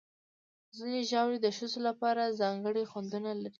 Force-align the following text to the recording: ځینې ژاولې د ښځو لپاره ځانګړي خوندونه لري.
ځینې 0.77 0.99
ژاولې 1.09 1.39
د 1.41 1.47
ښځو 1.57 1.79
لپاره 1.87 2.35
ځانګړي 2.41 2.83
خوندونه 2.91 3.29
لري. 3.41 3.49